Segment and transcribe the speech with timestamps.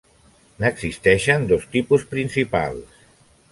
[0.63, 2.99] N'existeixen dos tipus principals.